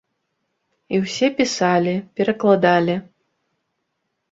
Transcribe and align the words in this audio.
І 0.97 1.01
ўсе 1.03 1.29
пісалі, 1.41 1.95
перакладалі. 2.21 2.99